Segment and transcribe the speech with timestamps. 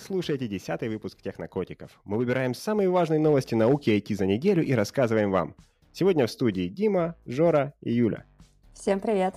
[0.00, 2.00] слушаете десятый выпуск Технокотиков.
[2.04, 5.54] Мы выбираем самые важные новости науки и IT за неделю и рассказываем вам.
[5.92, 8.24] Сегодня в студии Дима, Жора и Юля.
[8.74, 9.34] Всем привет.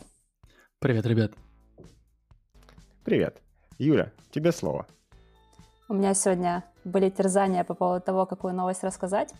[0.79, 1.33] Привет, ребят.
[3.03, 3.41] Привет.
[3.77, 4.87] Юля, тебе слово.
[5.89, 9.33] У меня сегодня были терзания по поводу того, какую новость рассказать.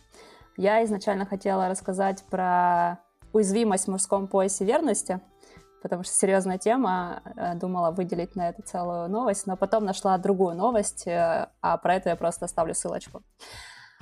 [0.58, 2.99] Я изначально хотела рассказать про
[3.31, 5.20] уязвимость в мужском поясе верности–
[5.84, 10.56] потому что серьезная тема, э, думала выделить на это целую новость, но потом нашла другую
[10.56, 13.22] новость, э, а про это я просто оставлю ссылочку.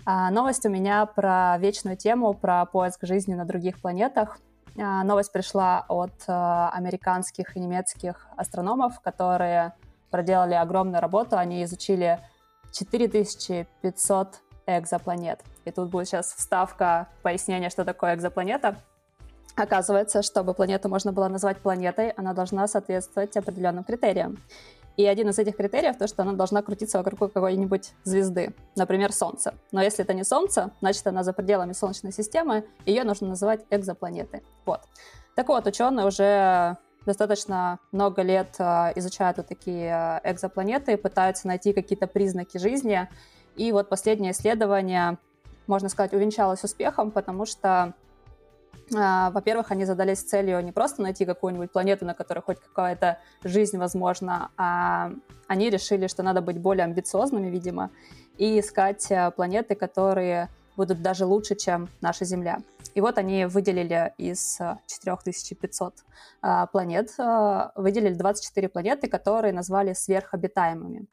[0.05, 4.39] А, новость у меня про вечную тему, про поиск жизни на других планетах.
[4.79, 9.73] А, новость пришла от э, американских и немецких астрономов, которые
[10.11, 11.35] проделали огромную работу.
[11.37, 12.19] Они изучили
[12.71, 15.39] 4500 экзопланет.
[15.65, 18.77] И тут будет сейчас вставка пояснения, что такое экзопланета—
[19.55, 24.37] Оказывается, чтобы планету можно было назвать планетой, она должна соответствовать определенным критериям.
[24.97, 29.53] И один из этих критериев то, что она должна крутиться вокруг какой-нибудь звезды, например, Солнце.
[29.71, 34.43] Но если это не Солнце, значит она за пределами Солнечной системы, ее нужно называть экзопланетой.
[34.65, 34.81] Вот.
[35.35, 41.73] Так вот, ученые уже достаточно много лет э, изучают вот такие э, экзопланеты, пытаются найти
[41.73, 43.09] какие-то признаки жизни.
[43.55, 45.17] И вот последнее исследование,
[45.67, 47.93] можно сказать, увенчалось успехом, потому что
[48.91, 54.49] во-первых, они задались целью не просто найти какую-нибудь планету, на которой хоть какая-то жизнь возможна,
[54.57, 55.11] а
[55.47, 57.89] они решили, что надо быть более амбициозными, видимо,
[58.37, 62.59] и искать э, планеты, которые будут даже лучше, чем наша Земля.
[62.95, 66.01] И вот они выделили из 4500 э,
[66.41, 71.05] а, планет, э, выделили 24 планеты, которые назвали сверхобитаемыми.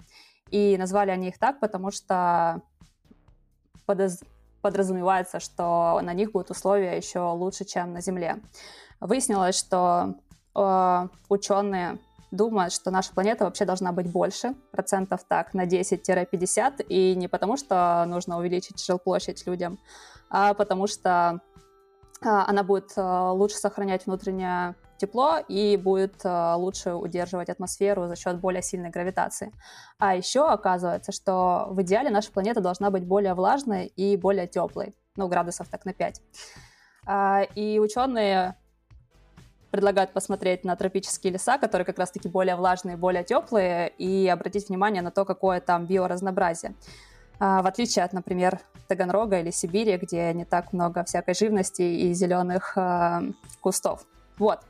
[0.50, 2.62] И назвали они их так, потому что
[3.86, 4.20] подоз
[4.62, 8.40] подразумевается, что на них будут условия еще лучше, чем на Земле.
[9.00, 10.14] Выяснилось, что
[10.54, 11.98] э, ученые
[12.30, 17.56] думают, что наша планета вообще должна быть больше, процентов так на 10-50, и не потому,
[17.56, 19.78] что нужно увеличить жилплощадь людям,
[20.30, 21.40] а потому что
[22.20, 28.16] э, она будет э, лучше сохранять внутреннее тепло и будет э, лучше удерживать атмосферу за
[28.16, 29.52] счет более сильной гравитации.
[29.98, 34.94] А еще оказывается, что в идеале наша планета должна быть более влажной и более теплой,
[35.16, 36.20] ну, градусов так на 5.
[37.06, 38.56] А, и ученые
[39.70, 45.02] предлагают посмотреть на тропические леса, которые как раз-таки более влажные, более теплые, и обратить внимание
[45.02, 46.74] на то, какое там биоразнообразие.
[47.40, 52.12] А, в отличие от, например, Таганрога или Сибири, где не так много всякой живности и
[52.12, 53.20] зеленых э,
[53.60, 54.06] кустов.
[54.38, 54.60] Вот.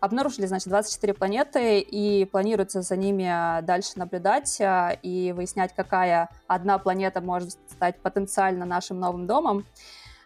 [0.00, 6.78] Обнаружили, значит, 24 планеты, и планируется за ними дальше наблюдать а, и выяснять, какая одна
[6.78, 9.64] планета может стать потенциально нашим новым домом.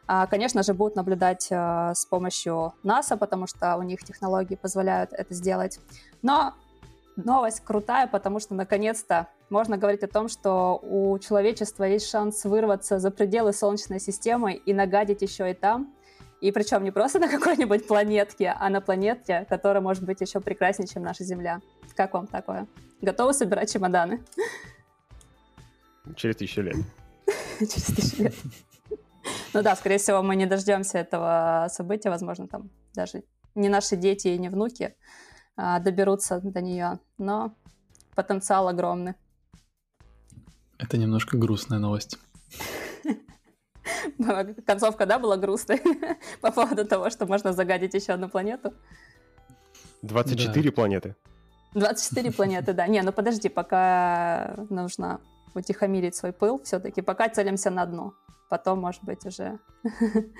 [0.06, 5.12] А, конечно же, будут наблюдать а, с помощью НАСА, потому что у них технологии позволяют
[5.12, 5.78] это сделать.
[6.20, 6.54] Но
[7.16, 12.98] новость крутая, потому что наконец-то можно говорить о том, что у человечества есть шанс вырваться
[12.98, 15.92] за пределы Солнечной системы и нагадить еще и там.
[16.42, 20.88] И причем не просто на какой-нибудь планетке, а на планете, которая может быть еще прекраснее,
[20.88, 21.60] чем наша Земля.
[21.94, 22.66] Как вам такое?
[23.00, 24.20] Готовы собирать чемоданы?
[26.16, 26.76] Через тысячу лет.
[27.60, 28.34] Через тысячу лет.
[29.54, 33.22] Ну да, скорее всего, мы не дождемся этого события, возможно, там даже
[33.54, 34.96] не наши дети и не внуки
[35.56, 37.54] а, доберутся до нее, но
[38.16, 39.14] потенциал огромный.
[40.76, 42.18] Это немножко грустная новость.
[44.66, 45.80] Концовка, да, была грустной
[46.40, 48.72] по поводу того, что можно загадить еще одну планету.
[50.02, 50.74] 24 да.
[50.74, 51.16] планеты.
[51.74, 52.86] 24 планеты, да.
[52.86, 55.20] Не, ну подожди, пока нужно
[55.54, 57.02] утихомирить свой пыл все-таки.
[57.02, 58.14] Пока целимся на дно.
[58.48, 59.58] Потом, может быть, уже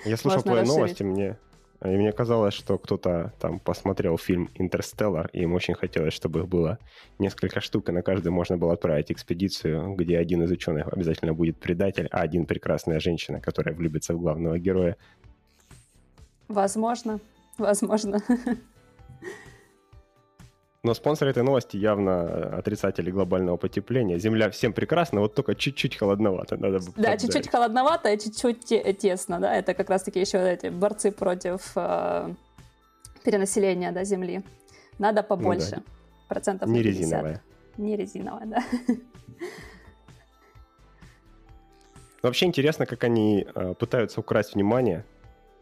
[0.05, 1.37] Я слышал твои новости, мне
[1.83, 6.47] и мне казалось, что кто-то там посмотрел фильм «Интерстеллар», и им очень хотелось, чтобы их
[6.47, 6.79] было
[7.19, 11.57] несколько штук, и на каждый можно было отправить экспедицию, где один из ученых обязательно будет
[11.57, 14.95] предатель, а один прекрасная женщина, которая влюбится в главного героя.
[16.47, 17.19] Возможно,
[17.57, 18.19] возможно.
[20.83, 24.19] Но спонсор этой новости явно отрицатели глобального потепления.
[24.19, 26.57] Земля всем прекрасна, вот только чуть-чуть холодновато.
[26.57, 29.39] Надо да, чуть-чуть холодновато и чуть-чуть тесно.
[29.39, 29.55] Да?
[29.55, 32.33] Это как раз-таки еще эти борцы против э,
[33.23, 34.43] перенаселения да, Земли.
[34.99, 35.75] Надо побольше.
[35.77, 35.83] Ну, да.
[36.27, 36.99] Процентов Не 50.
[37.01, 37.41] резиновая.
[37.77, 38.63] Не резиновая, да.
[42.21, 45.05] Вообще интересно, как они э, пытаются украсть внимание.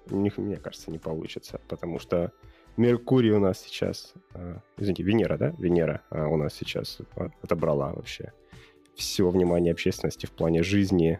[0.10, 2.32] У них, мне кажется, не получится, потому что
[2.78, 5.54] Меркурий у нас сейчас, э, извините, Венера, да?
[5.58, 7.00] Венера э, у нас сейчас
[7.42, 8.34] отобрала вообще
[8.96, 11.20] все внимание общественности в плане жизни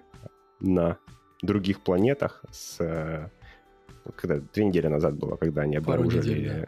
[0.60, 0.98] на
[1.42, 3.30] других планетах с э,
[4.16, 6.68] когда две недели назад было, когда они обнаружили, недель,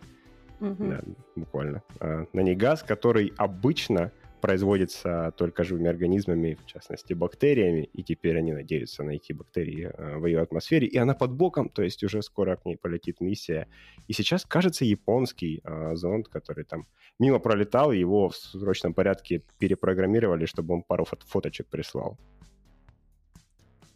[0.60, 0.76] да.
[0.80, 1.02] Да,
[1.36, 8.38] буквально, на ней газ, который обычно производится только живыми организмами, в частности бактериями, и теперь
[8.38, 12.22] они надеются найти бактерии э, в ее атмосфере, и она под боком, то есть уже
[12.22, 13.70] скоро к ней полетит миссия.
[14.10, 16.88] И сейчас, кажется, японский э, зонд, который там
[17.20, 22.18] мимо пролетал, его в срочном порядке перепрограммировали, чтобы он пару фот фоточек прислал.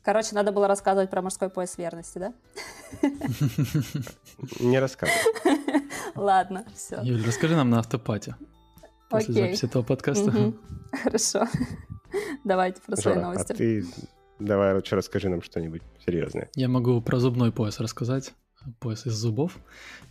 [0.01, 2.33] Короче, надо было рассказывать про мужской пояс верности, да?
[4.61, 5.19] Не рассказывай.
[6.15, 7.01] Ладно, все.
[7.03, 8.35] Юль, расскажи нам на автопате
[9.09, 9.43] после Окей.
[9.43, 10.31] записи этого подкаста.
[10.31, 10.59] Мгм.
[11.03, 11.47] Хорошо.
[12.43, 13.53] Давайте про свои а новости.
[13.53, 13.85] ты
[14.39, 16.49] давай лучше расскажи нам что-нибудь серьезное.
[16.55, 18.33] Я могу про зубной пояс рассказать.
[18.79, 19.57] Пояс из зубов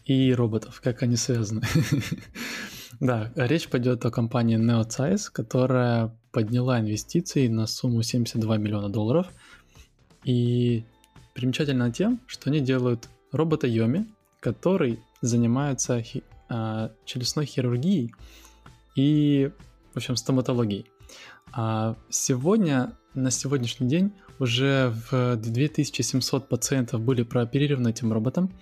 [0.04, 1.62] и роботов, как они связаны.
[2.98, 9.26] Да, речь пойдет о компании NeoSize, которая подняла инвестиции на сумму 72 миллиона долларов.
[10.24, 10.84] И
[11.34, 14.06] примечательно тем, что они делают робота Йоми,
[14.40, 18.14] который занимается хи- а, челюстной хирургией
[18.96, 19.52] и,
[19.92, 20.86] в общем, стоматологией.
[21.52, 28.52] А сегодня, на сегодняшний день, уже в 2700 пациентов были прооперированы этим роботом.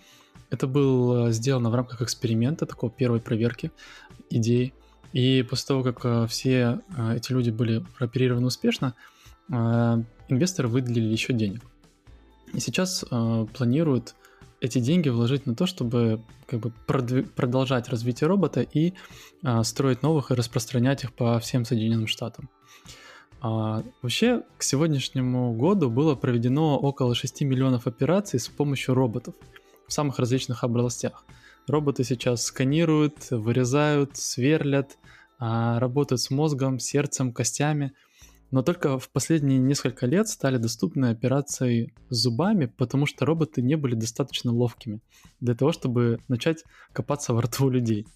[0.51, 3.73] Это было сделано в рамках эксперимента, такой первой проверки
[4.31, 4.75] идеи.
[5.13, 8.95] И после того, как э, все э, эти люди были прооперированы успешно,
[9.49, 11.63] э, инвесторы выделили еще денег.
[12.53, 14.15] И сейчас э, планируют
[14.65, 18.95] эти деньги вложить на то, чтобы как бы продви- продолжать развитие робота и
[19.43, 22.49] э, строить новых и распространять их по всем Соединенным Штатам.
[23.43, 29.35] А, вообще, к сегодняшнему году было проведено около 6 миллионов операций с помощью роботов
[29.87, 31.25] в самых различных областях.
[31.67, 34.97] Роботы сейчас сканируют, вырезают, сверлят,
[35.39, 37.93] а, работают с мозгом, сердцем, костями.
[38.55, 43.97] Но только в последние несколько лет стали доступны операции зубами, потому что роботы не были
[43.97, 45.01] достаточно ловкими
[45.41, 46.63] для того, чтобы начать
[46.93, 48.07] копаться во рту людей.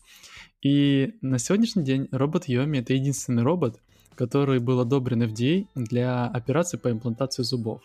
[0.62, 3.80] И на сегодняшний день робот Йоми это единственный робот,
[4.14, 7.82] который был одобрен FDA для операции по имплантации зубов.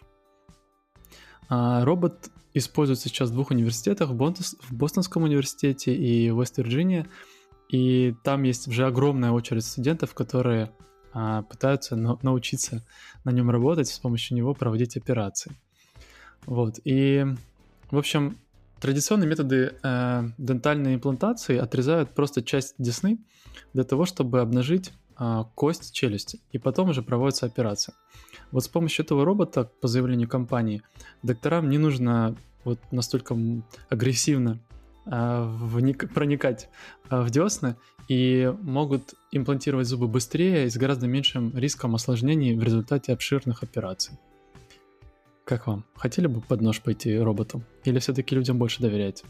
[1.50, 7.08] А, Робот используется сейчас в двух университетах, в Бостонском университете и в Вест-Вирджинии,
[7.70, 10.72] и там есть уже огромная очередь студентов, которые
[11.14, 12.84] пытаются на- научиться
[13.24, 15.52] на нем работать, с помощью него проводить операции.
[16.46, 17.26] Вот, и,
[17.92, 18.38] в общем,
[18.80, 23.20] традиционные методы э, дентальной имплантации отрезают просто часть десны
[23.74, 27.96] для того, чтобы обнажить а, кость челюсти, и потом уже проводится операция.
[28.52, 30.82] Вот с помощью этого робота, по заявлению компании,
[31.22, 33.38] докторам не нужно вот настолько
[33.90, 34.73] агрессивно а,
[35.06, 36.70] вник- проникать
[37.10, 37.76] а, в десны
[38.08, 44.18] и могут имплантировать зубы быстрее и с гораздо меньшим риском осложнений в результате обширных операций.
[45.46, 45.84] Как вам?
[45.96, 47.62] Хотели бы под нож пойти роботу?
[47.84, 49.26] Или все-таки людям больше доверяете?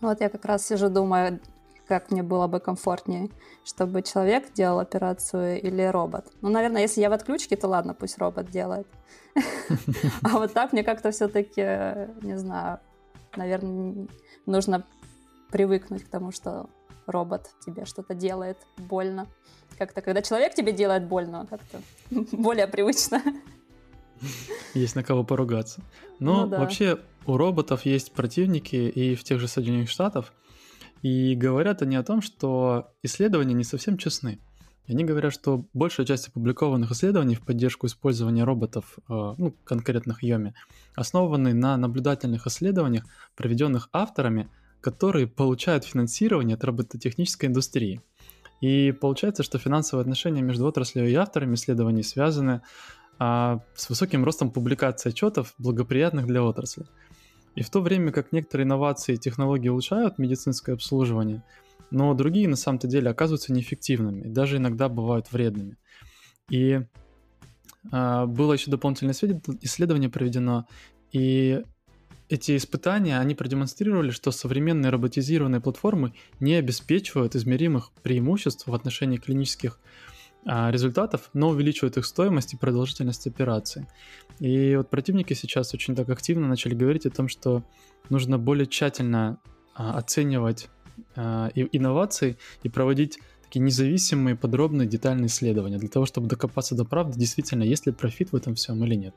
[0.00, 1.40] Вот я как раз сижу, думаю,
[1.86, 3.28] как мне было бы комфортнее,
[3.64, 6.26] чтобы человек делал операцию или робот.
[6.40, 8.86] Ну, наверное, если я в отключке, то ладно, пусть робот делает.
[10.22, 11.62] А вот так мне как-то все-таки,
[12.22, 12.80] не знаю,
[13.36, 14.06] наверное,
[14.46, 14.84] нужно
[15.50, 16.68] привыкнуть к тому, что
[17.06, 19.26] робот тебе что-то делает больно.
[19.78, 21.80] Как-то, когда человек тебе делает больно, как-то
[22.36, 23.22] более привычно.
[24.74, 25.82] Есть на кого поругаться.
[26.18, 26.58] Но Ну да.
[26.58, 30.32] вообще у роботов есть противники и в тех же Соединенных Штатах.
[31.02, 34.40] И говорят они о том, что исследования не совсем честны.
[34.88, 40.54] Они говорят, что большая часть опубликованных исследований в поддержку использования роботов, э, ну, конкретных Йоми,
[40.94, 43.04] основаны на наблюдательных исследованиях,
[43.36, 44.48] проведенных авторами,
[44.80, 48.00] которые получают финансирование от робототехнической индустрии.
[48.62, 52.62] И получается, что финансовые отношения между отраслью и авторами исследований связаны
[53.18, 56.86] а, с высоким ростом публикаций отчетов, благоприятных для отрасли.
[57.54, 61.42] И в то время как некоторые инновации и технологии улучшают медицинское обслуживание,
[61.90, 65.76] но другие на самом-то деле оказываются неэффективными и даже иногда бывают вредными.
[66.50, 66.80] И
[67.90, 69.14] а, было еще дополнительное
[69.62, 70.66] исследование проведено,
[71.12, 71.62] и
[72.28, 79.80] эти испытания, они продемонстрировали, что современные роботизированные платформы не обеспечивают измеримых преимуществ в отношении клинических
[80.44, 83.88] а, результатов, но увеличивают их стоимость и продолжительность операции.
[84.40, 87.64] И вот противники сейчас очень так активно начали говорить о том, что
[88.10, 89.38] нужно более тщательно
[89.74, 90.68] а, оценивать
[91.16, 96.84] а, и- инновации и проводить такие независимые, подробные, детальные исследования для того, чтобы докопаться до
[96.84, 99.14] правды, действительно, есть ли профит в этом всем или нет.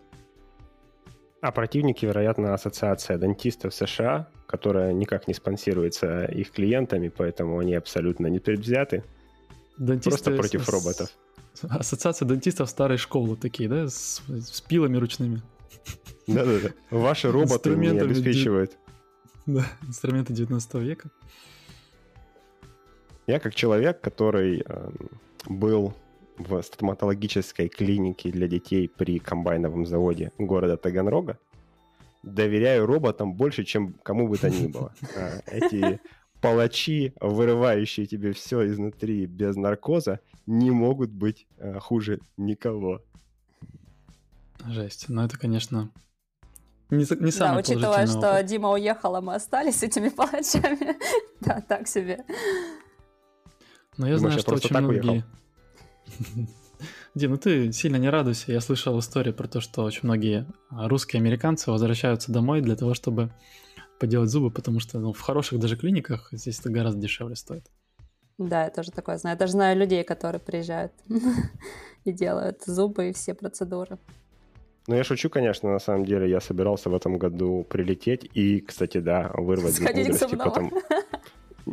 [1.41, 8.27] А противники, вероятно, ассоциация дантистов США, которая никак не спонсируется их клиентами, поэтому они абсолютно
[8.27, 9.03] не предвзяты.
[9.77, 11.09] Дантисты Просто против с- роботов.
[11.63, 15.41] Ассоциация дантистов старой школы такие, да, с, с пилами ручными.
[16.27, 16.69] Да-да-да.
[16.91, 18.77] Ваши роботы не обеспечивают.
[19.47, 21.09] Да, инструменты 19 века.
[23.31, 25.09] Я как человек, который эм,
[25.47, 25.93] был
[26.37, 31.39] в стоматологической клинике для детей при комбайновом заводе города Таганрога,
[32.23, 34.93] доверяю роботам больше, чем кому бы то ни было.
[35.15, 36.01] А, эти
[36.41, 43.01] палачи, вырывающие тебе все изнутри без наркоза, не могут быть а, хуже никого.
[44.67, 45.05] Жесть.
[45.07, 45.89] Ну, это, конечно,
[46.89, 48.45] не, не самый Да, учитывая, что опыт.
[48.47, 50.97] Дима уехал, а мы остались с этими палачами.
[51.39, 52.25] да, так себе.
[54.01, 55.23] Но я Думаешь, знаю, что очень многие...
[57.13, 58.51] Дим, ну ты сильно не радуйся.
[58.51, 63.29] Я слышал историю про то, что очень многие русские американцы возвращаются домой для того, чтобы
[63.99, 67.67] поделать зубы, потому что ну, в хороших даже клиниках здесь это гораздо дешевле стоит.
[68.39, 69.35] Да, я тоже такое знаю.
[69.35, 70.93] Я даже знаю людей, которые приезжают
[72.03, 73.99] и делают зубы и все процедуры.
[74.87, 76.27] Ну, я шучу, конечно, на самом деле.
[76.27, 80.73] Я собирался в этом году прилететь и, кстати, да, вырвать Сходить к потом.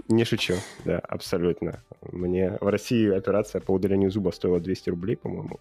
[0.08, 0.54] Не шучу,
[0.84, 1.82] да, абсолютно.
[2.12, 5.60] Мне в России операция по удалению зуба стоила 200 рублей, по-моему.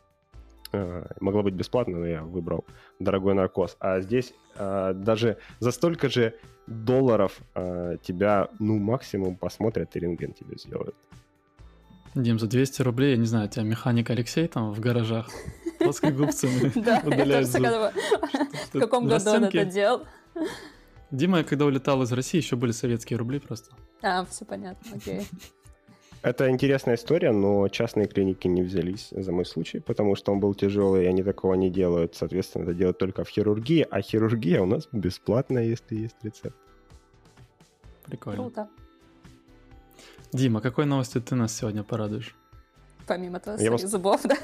[0.71, 2.65] А, могла быть бесплатно, но я выбрал
[2.99, 3.77] дорогой наркоз.
[3.79, 6.35] А здесь а, даже за столько же
[6.67, 10.95] долларов а, тебя, ну, максимум посмотрят и рентген тебе сделают.
[12.15, 15.29] Дим, за 200 рублей, я не знаю, у тебя механик Алексей там в гаражах
[15.79, 16.71] плоскогубцами
[17.07, 17.65] удаляет зуб.
[18.73, 20.01] В каком году он это делал?
[21.11, 23.71] Дима, когда улетал из России, еще были советские рубли просто.
[24.01, 25.27] А, все понятно, окей.
[26.21, 30.53] Это интересная история, но частные клиники не взялись за мой случай, потому что он был
[30.55, 32.15] тяжелый, и они такого не делают.
[32.15, 36.57] Соответственно, это делают только в хирургии, а хирургия у нас бесплатная, если есть рецепт.
[38.05, 38.43] Прикольно.
[38.43, 38.69] Круто.
[40.33, 42.35] Дима, какой новостью ты нас сегодня порадуешь?
[43.05, 43.81] Помимо твоих вас...
[43.83, 44.35] зубов, да?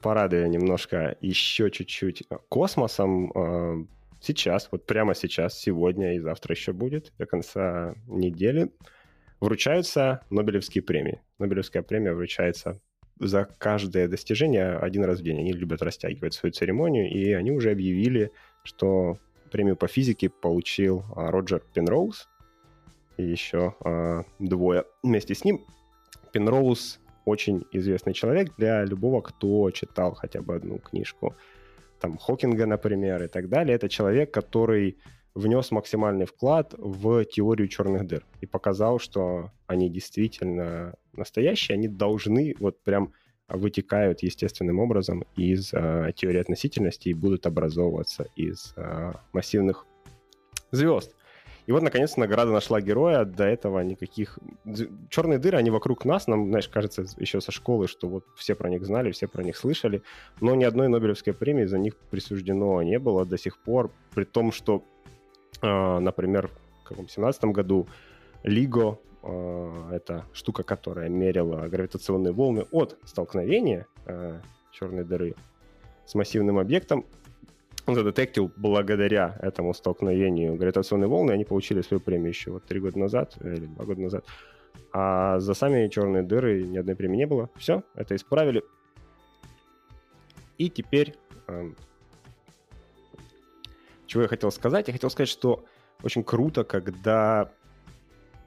[0.00, 3.88] Порадую немножко еще чуть-чуть космосом.
[4.20, 8.70] Сейчас, вот прямо сейчас, сегодня и завтра еще будет, до конца недели,
[9.40, 11.20] вручаются Нобелевские премии.
[11.38, 12.80] Нобелевская премия вручается
[13.18, 15.38] за каждое достижение один раз в день.
[15.38, 18.30] Они любят растягивать свою церемонию, и они уже объявили,
[18.62, 19.16] что
[19.50, 22.28] премию по физике получил а, Роджер Пенроуз
[23.16, 25.64] и еще а, двое вместе с ним.
[26.32, 31.36] Пенроуз очень известный человек для любого, кто читал хотя бы одну книжку
[32.00, 33.76] там Хокинга, например, и так далее.
[33.76, 34.98] Это человек, который
[35.34, 42.56] внес максимальный вклад в теорию черных дыр и показал, что они действительно настоящие, они должны
[42.58, 43.12] вот прям
[43.48, 49.86] вытекают естественным образом из э, теории относительности и будут образовываться из э, массивных
[50.70, 51.14] звезд.
[51.66, 53.24] И вот, наконец, награда нашла героя.
[53.24, 54.38] До этого никаких...
[55.08, 56.26] Черные дыры, они вокруг нас.
[56.26, 59.56] Нам, знаешь, кажется, еще со школы, что вот все про них знали, все про них
[59.56, 60.02] слышали.
[60.40, 63.90] Но ни одной Нобелевской премии за них присуждено не было до сих пор.
[64.14, 64.82] При том, что,
[65.62, 66.50] э, например,
[66.84, 67.86] в каком 17 году
[68.42, 74.40] Лиго, э, это штука, которая мерила гравитационные волны от столкновения э,
[74.72, 75.34] черной дыры
[76.06, 77.04] с массивным объектом,
[77.94, 83.36] задетектил благодаря этому столкновению гравитационной волны, они получили свою премию еще вот три года назад
[83.42, 84.24] или два года назад.
[84.92, 87.50] А за сами черные дыры ни одной премии не было.
[87.56, 88.62] Все, это исправили.
[90.58, 91.14] И теперь...
[91.48, 91.76] Эм,
[94.06, 94.88] чего я хотел сказать?
[94.88, 95.64] Я хотел сказать, что
[96.02, 97.52] очень круто, когда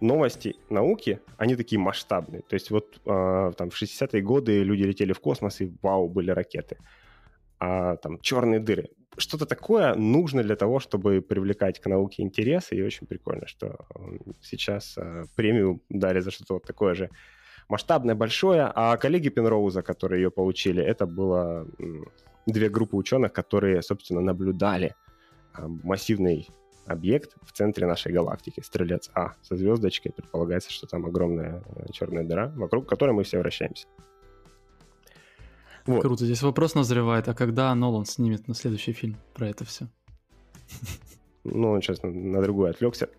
[0.02, 2.42] новости науки, они такие масштабные.
[2.42, 6.32] То есть вот э, там в 60-е годы люди летели в космос, и вау, были
[6.32, 6.78] ракеты.
[7.60, 12.82] А там черные дыры что-то такое нужно для того, чтобы привлекать к науке интерес, и
[12.82, 13.86] очень прикольно, что
[14.42, 17.10] сейчас э, премию дали за что-то вот такое же
[17.70, 21.68] масштабное, большое, а коллеги Пенроуза, которые ее получили, это было
[22.46, 24.96] две группы ученых, которые, собственно, наблюдали
[25.58, 26.48] э, массивный
[26.86, 30.12] объект в центре нашей галактики, Стрелец А, со звездочкой.
[30.12, 33.88] Предполагается, что там огромная э, черная дыра, вокруг которой мы все вращаемся.
[35.86, 36.02] Вот.
[36.02, 36.26] Круто.
[36.26, 39.88] Здесь вопрос назревает, а когда Нолан снимет на следующий фильм про это все?
[41.44, 43.10] Ну, он сейчас на, на другой отвлекся.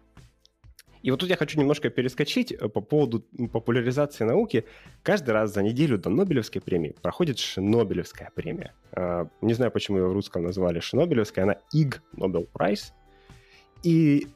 [1.03, 4.65] И вот тут я хочу немножко перескочить э, по поводу популяризации науки.
[5.03, 8.73] Каждый раз за неделю до Нобелевской премии проходит Шнобелевская премия.
[8.93, 12.95] А, не знаю, почему ее в русском назвали Шнобелевская, она Иг Нобел Прайс.
[13.83, 14.29] И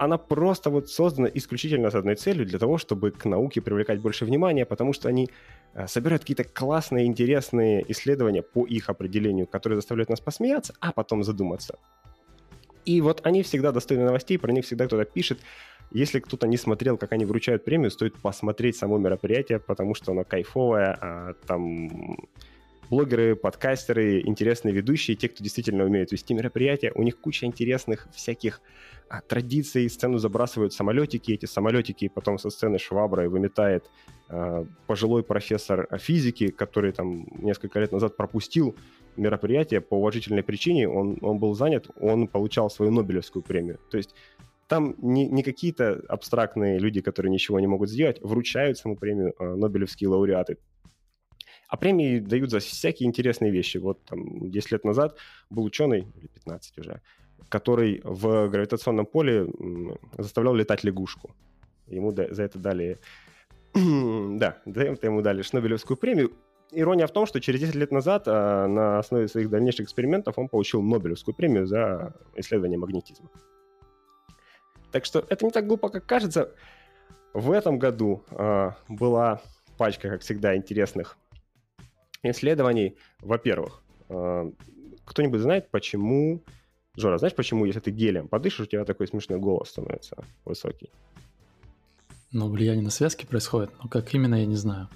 [0.00, 4.24] она просто вот создана исключительно с одной целью, для того, чтобы к науке привлекать больше
[4.24, 5.28] внимания, потому что они
[5.72, 11.22] Э, собирают какие-то классные, интересные исследования по их определению, которые заставляют нас посмеяться, а потом
[11.22, 11.78] задуматься.
[12.84, 15.38] И вот они всегда достойны новостей, про них всегда кто-то пишет.
[15.92, 20.24] Если кто-то не смотрел, как они вручают премию, стоит посмотреть само мероприятие, потому что оно
[20.24, 22.16] кайфовое, а там
[22.90, 28.60] блогеры, подкастеры, интересные ведущие, те, кто действительно умеет вести мероприятия, у них куча интересных всяких
[29.08, 33.88] а, традиций, сцену забрасывают самолетики, эти самолетики потом со сцены шваброй выметает
[34.28, 38.74] а, пожилой профессор физики, который там несколько лет назад пропустил
[39.16, 43.78] мероприятие по уважительной причине, он, он был занят, он получал свою Нобелевскую премию.
[43.90, 44.14] То есть
[44.66, 49.54] там не, не какие-то абстрактные люди, которые ничего не могут сделать, вручают саму премию э,
[49.54, 50.58] Нобелевские лауреаты.
[51.70, 53.78] А премии дают за всякие интересные вещи.
[53.78, 55.16] Вот там 10 лет назад
[55.50, 57.00] был ученый, или 15 уже,
[57.48, 59.46] который в гравитационном поле
[60.18, 61.30] заставлял летать лягушку.
[61.86, 62.98] Ему за это дали...
[63.74, 66.32] да, за это ему дали Шнобелевскую премию.
[66.72, 70.48] Ирония в том, что через 10 лет назад а, на основе своих дальнейших экспериментов он
[70.48, 73.30] получил Нобелевскую премию за исследование магнетизма.
[74.90, 76.52] Так что это не так глупо, как кажется.
[77.32, 79.40] В этом году а, была
[79.78, 81.16] пачка, как всегда, интересных
[82.22, 82.96] исследований.
[83.20, 84.50] Во-первых, э,
[85.04, 86.42] кто-нибудь знает, почему...
[86.96, 90.90] Жора, знаешь, почему, если ты гелием подышишь, у тебя такой смешной голос становится высокий?
[92.32, 94.88] Ну, влияние на связки происходит, но как именно, я не знаю.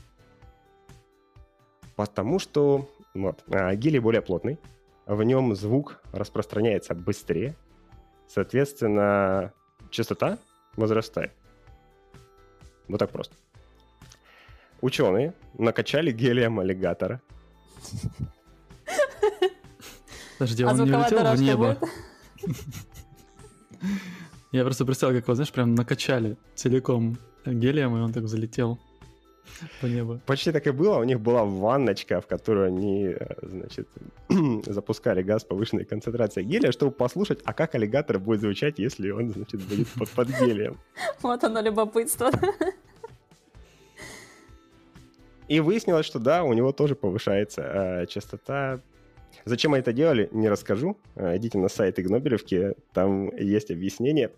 [1.97, 4.59] Потому что вот, а, гелий более плотный,
[5.07, 7.54] в нем звук распространяется быстрее,
[8.26, 9.52] соответственно,
[9.90, 10.38] частота
[10.76, 11.33] возрастает.
[12.88, 13.35] Вот так просто.
[14.85, 17.23] Ученые накачали гелием аллигатора.
[20.38, 21.79] Подожди, а он не улетел в небо?
[24.53, 28.79] Я просто представил, как его, знаешь, прям накачали целиком гелием, и он так залетел
[29.81, 30.21] по небу.
[30.26, 30.99] Почти так и было.
[30.99, 33.88] У них была ванночка, в которую они, э, значит,
[34.67, 39.62] запускали газ повышенной концентрации гелия, чтобы послушать, а как аллигатор будет звучать, если он, значит,
[39.62, 40.76] будет под, под гелием.
[41.23, 42.31] Вот оно любопытство.
[45.48, 48.80] И выяснилось, что да, у него тоже повышается э, частота.
[49.44, 50.96] Зачем они это делали, не расскажу.
[51.16, 54.30] Э, идите на сайт Игнобелевки, там есть объяснение.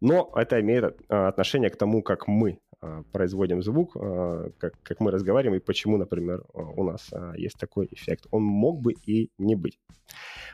[0.00, 5.00] Но это имеет э, отношение к тому, как мы э, производим звук, э, как, как
[5.00, 8.26] мы разговариваем и почему, например, у нас есть такой эффект.
[8.30, 9.78] Он мог бы и не быть.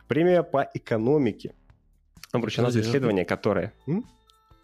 [0.08, 1.54] Премия по экономике
[2.32, 3.72] обручена за исследование, которое...
[3.86, 4.04] М?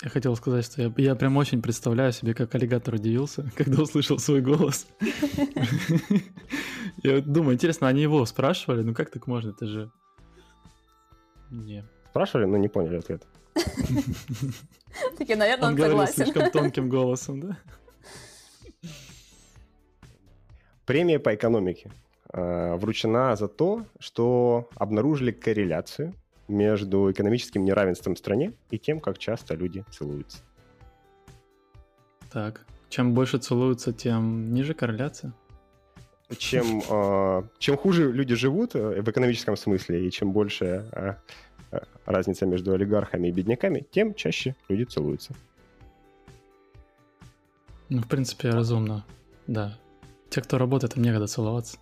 [0.02, 4.18] Я хотел сказать, что я, я прям очень представляю себе, как аллигатор удивился, когда услышал
[4.18, 4.86] свой голос.
[7.02, 8.82] Я думаю, интересно, они его спрашивали?
[8.82, 9.50] Ну как так можно?
[9.50, 9.90] Это же...
[11.50, 11.84] Не.
[12.10, 13.26] Спрашивали, но не поняли ответ.
[15.18, 16.14] Такие, наверное, он, согласен.
[16.14, 17.58] слишком тонким голосом, да?
[20.86, 21.90] Премия по экономике
[22.32, 26.14] э, вручена за то, что обнаружили корреляцию
[26.48, 30.38] между экономическим неравенством в стране и тем, как часто люди целуются.
[32.30, 35.32] Так, чем больше целуются, тем ниже корреляция?
[36.36, 41.14] Чем, э, чем хуже люди живут э, в экономическом смысле, и чем больше э,
[42.04, 45.34] разница между олигархами и бедняками, тем чаще люди целуются.
[47.88, 49.06] Ну, в принципе, разумно,
[49.46, 49.78] да.
[50.28, 51.78] Те, кто работает, им некогда целоваться.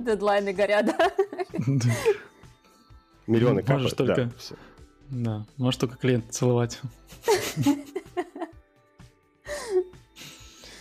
[0.00, 1.12] Дедлайны горят, да?
[3.26, 4.14] Миллионы ну, Можешь только...
[4.14, 4.30] Да,
[5.08, 6.80] да, можешь только клиент целовать.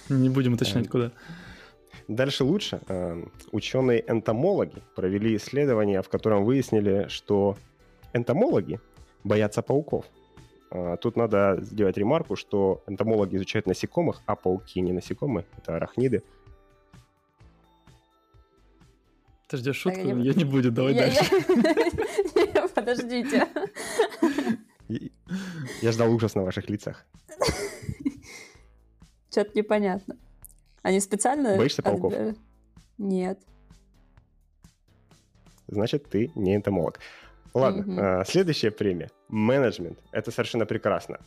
[0.09, 1.11] Не будем уточнять, куда.
[2.07, 2.81] Дальше лучше.
[2.87, 7.57] Эм, Ученые-энтомологи провели исследование, в котором выяснили, что
[8.13, 8.79] энтомологи
[9.23, 10.05] боятся пауков.
[10.69, 16.21] А, тут надо сделать ремарку, что энтомологи изучают насекомых, а пауки не насекомые, это арахниды.
[19.47, 19.99] Ты ждешь шутку?
[19.99, 21.25] Я, я не буду, давай я, дальше.
[22.35, 22.67] Я...
[22.67, 23.47] Подождите.
[25.81, 27.05] Я ждал ужас на ваших лицах.
[29.31, 30.17] Что-то непонятно.
[30.81, 31.57] Они специально...
[31.57, 32.13] Боишься пауков?
[32.97, 33.39] Нет.
[35.67, 36.99] Значит, ты не энтомолог.
[37.53, 38.25] Ладно, угу.
[38.29, 39.09] следующая премия.
[39.29, 39.99] Менеджмент.
[40.11, 41.19] Это совершенно прекрасно.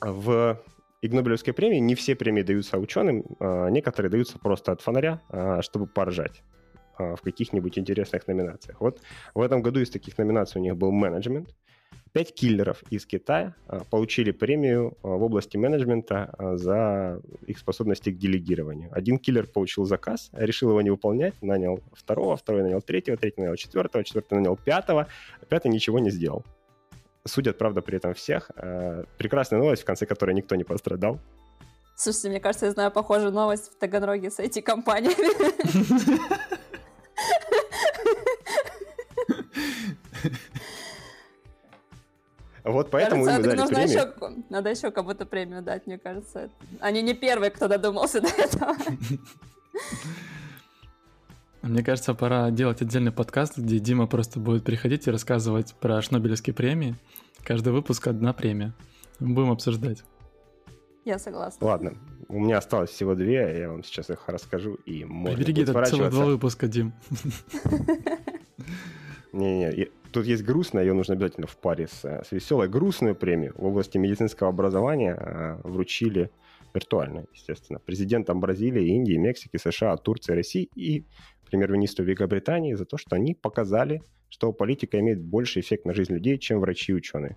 [0.00, 0.60] В
[1.00, 5.86] Игнобелевской премии не все премии даются ученым, а некоторые даются просто от фонаря, а, чтобы
[5.86, 6.42] поржать.
[6.96, 8.80] А, в каких-нибудь интересных номинациях.
[8.80, 9.00] Вот
[9.34, 11.48] в этом году из таких номинаций у них был менеджмент.
[12.12, 18.16] Пять киллеров из Китая а, получили премию а, в области менеджмента за их способности к
[18.16, 18.90] делегированию.
[18.92, 23.56] Один киллер получил заказ, решил его не выполнять, нанял второго, второй нанял третьего, третий нанял
[23.56, 25.08] четвертого, четвертый нанял пятого,
[25.40, 26.44] а пятый ничего не сделал.
[27.24, 28.50] Судят, правда, при этом всех.
[29.16, 31.18] Прекрасная новость, в конце которой никто не пострадал.
[31.96, 36.44] Слушайте, мне кажется, я знаю похожую новость в Таганроге с IT-компаниями.
[42.74, 43.98] Вот поэтому кажется, им дали нужно премию.
[43.98, 46.50] Еще, надо еще кому-то премию дать, мне кажется.
[46.80, 48.74] Они не первые, кто додумался до этого.
[51.62, 56.52] Мне кажется, пора делать отдельный подкаст, где Дима просто будет приходить и рассказывать про Шнобелевские
[56.52, 56.94] премии.
[57.42, 58.74] Каждый выпуск одна премия.
[59.18, 60.04] Будем обсуждать.
[61.06, 61.66] Я согласна.
[61.66, 61.94] Ладно,
[62.28, 66.10] у меня осталось всего две, я вам сейчас их расскажу, и можно Прибереги это целых
[66.10, 66.92] два выпуска, Дим.
[69.32, 72.68] Не-не, тут есть грустная, ее нужно обязательно в паре с, с веселой.
[72.68, 76.30] Грустную премию в области медицинского образования а, вручили
[76.72, 81.04] виртуально, естественно, президентам Бразилии, Индии, Мексики, США, Турции, России и
[81.50, 86.38] премьер-министру Великобритании за то, что они показали, что политика имеет больше эффект на жизнь людей,
[86.38, 87.36] чем врачи и ученые.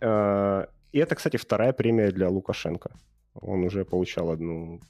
[0.00, 2.90] А, и это, кстати, вторая премия для Лукашенко.
[3.34, 4.80] Он уже получал одну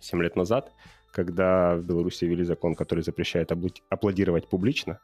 [0.00, 0.72] 7 лет назад,
[1.12, 3.52] когда в Беларуси ввели закон, который запрещает
[3.88, 4.98] аплодировать публично.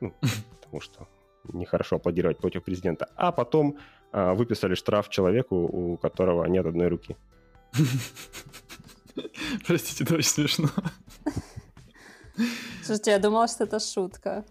[0.00, 0.12] Ну,
[0.60, 1.08] потому что
[1.52, 3.08] нехорошо аплодировать против президента.
[3.16, 3.78] А потом
[4.12, 7.16] а, выписали штраф человеку, у которого нет одной руки.
[9.66, 10.68] Простите, это очень смешно.
[12.82, 14.44] Слушайте, я думала, что это шутка.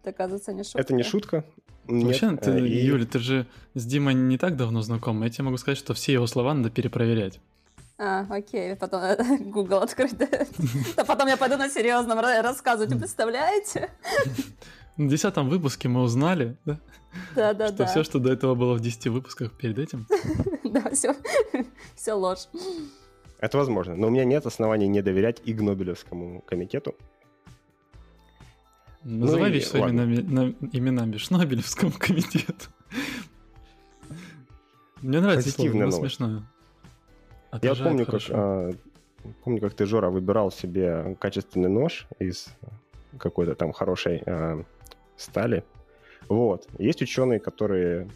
[0.00, 0.80] Это, оказывается, не шутка.
[0.80, 1.44] Это не шутка.
[1.86, 2.84] Нет, Вообще, ты, и...
[2.86, 5.22] Юля, ты же с Димой не так давно знаком.
[5.22, 7.40] Я тебе могу сказать, что все его слова надо перепроверять.
[7.96, 9.02] А, окей, потом
[9.50, 10.16] Google открыть.
[10.96, 13.90] Да потом я пойду на серьезном рассказывать, представляете?
[14.96, 16.78] В десятом выпуске мы узнали, да?
[17.34, 17.86] Да, да, что да.
[17.86, 20.06] все, что до этого было в 10 выпусках перед этим.
[20.64, 21.14] Да, все,
[21.94, 22.48] все ложь.
[23.38, 26.96] Это возможно, но у меня нет оснований не доверять и Гнобелевскому комитету.
[29.04, 32.70] Называй ну, вещи своими именами, именами Шнобелевскому комитету.
[35.00, 36.42] Мне нравится слово, смешное.
[37.62, 38.70] Я помню как, а,
[39.44, 42.48] помню, как ты, Жора, выбирал себе качественный нож из
[43.18, 44.64] какой-то там хорошей а,
[45.16, 45.64] стали.
[46.28, 46.68] Вот.
[46.78, 48.08] Есть ученые, которые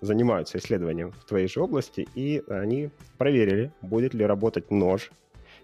[0.00, 5.10] занимаются исследованием в твоей же области, и они проверили, будет ли работать нож,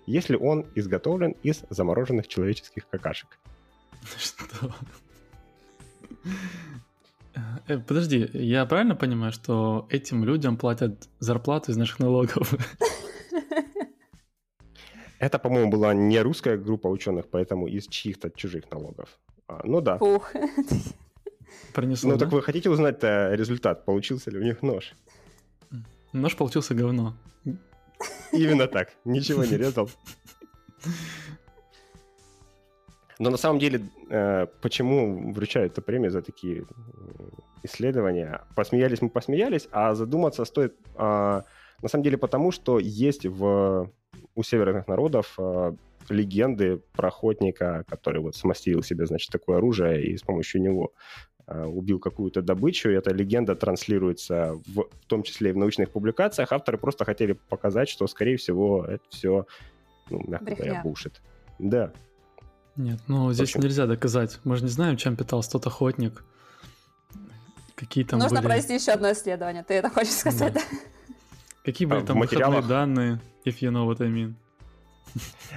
[0.07, 3.39] если он изготовлен из замороженных человеческих какашек.
[4.19, 4.75] Что?
[7.67, 12.55] Э, подожди, я правильно понимаю, что этим людям платят зарплату из наших налогов?
[15.19, 19.19] Это, по-моему, была не русская группа ученых, поэтому из чьих-то чужих налогов.
[19.49, 19.97] А, ну да.
[19.97, 20.33] Ух.
[21.73, 22.25] Пронесло, ну да?
[22.25, 23.85] так вы хотите узнать результат?
[23.85, 24.95] Получился ли у них нож?
[26.13, 27.17] Нож получился говно.
[28.33, 28.93] Именно так.
[29.05, 29.89] Ничего не резал.
[33.19, 36.67] Но на самом деле, э, почему вручают эту премию за такие
[37.63, 38.43] исследования?
[38.55, 41.45] Посмеялись мы посмеялись, а задуматься стоит а,
[41.83, 43.91] на самом деле потому, что есть в,
[44.37, 45.75] у северных народов а,
[46.09, 50.93] легенды про охотника, который вот смастерил себе, значит, такое оружие и с помощью него
[51.47, 55.91] а, убил какую-то добычу, и эта легенда транслируется в, в том числе и в научных
[55.91, 56.53] публикациях.
[56.53, 59.47] Авторы просто хотели показать, что, скорее всего, это все,
[60.11, 60.65] ну, мягко Брехня.
[60.65, 61.21] говоря, бушит.
[61.59, 61.93] Да.
[62.77, 63.65] Нет, ну здесь Почему?
[63.65, 64.39] нельзя доказать.
[64.45, 66.25] Мы же не знаем, чем питался тот охотник.
[67.75, 68.49] Какие там Нужно были...
[68.49, 70.61] провести еще одно исследование, ты это хочешь сказать, да?
[70.61, 71.06] да?
[71.67, 72.69] Какие были а там материалах...
[72.69, 74.35] данные, if you know what I mean?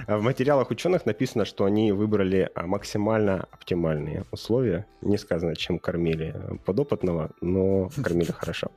[0.08, 4.86] А в материалах ученых написано, что они выбрали а, максимально оптимальные условия.
[5.02, 8.72] Не сказано, чем кормили подопытного, но кормили хорошо.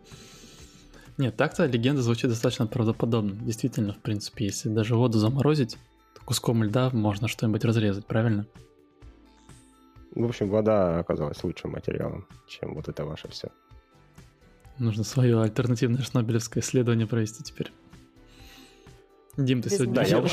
[1.17, 3.31] Нет, так-то легенда звучит достаточно правдоподобно.
[3.31, 5.77] Действительно, в принципе, если даже воду заморозить,
[6.13, 8.45] то куском льда можно что-нибудь разрезать, правильно?
[10.13, 13.49] В общем, вода оказалась лучшим материалом, чем вот это ваше все.
[14.79, 17.71] Нужно свое альтернативное шнобелевское исследование провести теперь.
[19.37, 19.95] Дим, ты Без сегодня...
[19.95, 20.23] Да, я...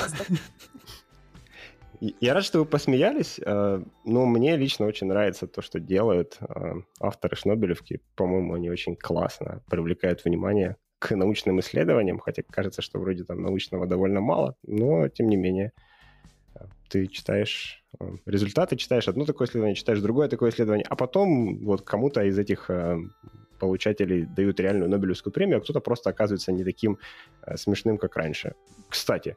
[2.20, 6.74] я рад, что вы посмеялись, э, но мне лично очень нравится то, что делают э,
[7.00, 8.00] авторы Шнобелевки.
[8.14, 13.86] По-моему, они очень классно привлекают внимание к научным исследованиям, хотя кажется, что вроде там научного
[13.86, 15.72] довольно мало, но тем не менее.
[16.54, 17.84] Э, ты читаешь
[18.24, 19.08] результаты, читаешь.
[19.08, 22.70] Одно такое исследование, читаешь другое такое исследование, а потом вот кому-то из этих
[23.60, 26.98] получателей дают реальную Нобелевскую премию, а кто-то просто оказывается не таким
[27.46, 28.54] э, смешным, как раньше.
[28.88, 29.36] Кстати,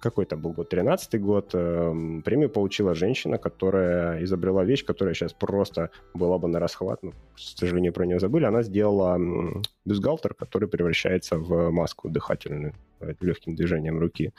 [0.00, 5.90] какой-то был год, 13 год, э, премию получила женщина, которая изобрела вещь, которая сейчас просто
[6.14, 8.44] была бы на расхват, но, к сожалению, про нее забыли.
[8.44, 12.74] Она сделала э, бюстгальтер, который превращается в маску дыхательную
[13.20, 14.32] легким движением руки.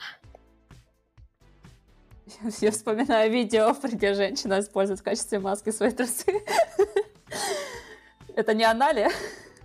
[2.60, 6.32] Я вспоминаю видео, где женщина использует в качестве маски свои трусы.
[8.40, 9.06] Это не она ли?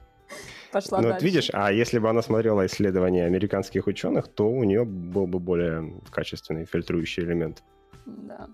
[0.72, 1.14] Пошла ну, дальше.
[1.14, 5.40] Вот видишь, а если бы она смотрела исследования американских ученых, то у нее был бы
[5.40, 7.64] более качественный фильтрующий элемент.
[8.06, 8.50] Да.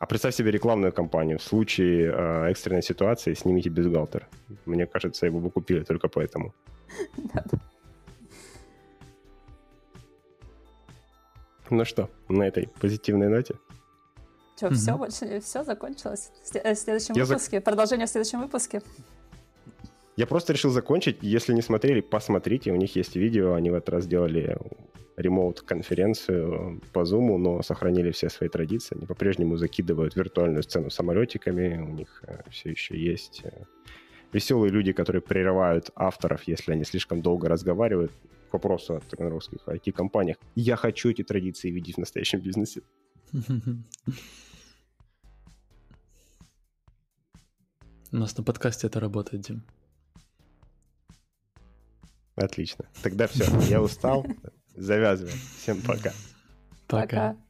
[0.00, 1.38] А представь себе рекламную кампанию.
[1.38, 4.26] В случае э, экстренной ситуации снимите бюстгальтер.
[4.66, 6.52] Мне кажется, его бы купили только поэтому.
[11.70, 13.54] Ну что, на этой позитивной ноте?
[14.58, 16.32] Что, все, больше все закончилось?
[16.42, 17.58] В следующем Я выпуске?
[17.58, 17.64] Зак...
[17.64, 18.82] Продолжение в следующем выпуске?
[20.16, 21.18] Я просто решил закончить.
[21.22, 22.72] Если не смотрели, посмотрите.
[22.72, 23.54] У них есть видео.
[23.54, 24.58] Они в этот раз делали
[25.16, 28.96] ремоут-конференцию по Zoom, но сохранили все свои традиции.
[28.96, 31.78] Они по-прежнему закидывают виртуальную сцену самолетиками.
[31.78, 33.50] У них э, все еще есть э,
[34.32, 38.10] веселые люди, которые прерывают авторов, если они слишком долго разговаривают.
[38.50, 40.38] К вопросу о тренировских IT-компаниях.
[40.56, 42.80] Я хочу эти традиции видеть в настоящем бизнесе.
[48.10, 49.62] У нас на подкасте это работает, Дим.
[52.36, 52.86] Отлично.
[53.02, 54.24] Тогда все, я устал.
[54.74, 55.38] Завязываем.
[55.58, 56.12] Всем пока.
[56.86, 57.06] Пока.
[57.32, 57.47] пока.